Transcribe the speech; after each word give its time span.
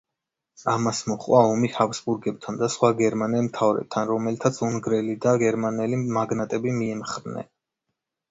ამას 0.71 1.01
მოჰყვა 1.09 1.39
ომი 1.49 1.67
ჰაბსბურგებთან 1.73 2.55
და 2.61 2.69
სხვა 2.75 2.89
გერმანელ 3.01 3.45
მთავრებთან, 3.49 4.09
რომელთაც 4.13 4.57
უნგრელი 4.69 5.17
და 5.25 5.33
გერმანელი 5.45 5.99
მაგნატები 6.17 6.73
მიემხრნენ. 6.79 7.47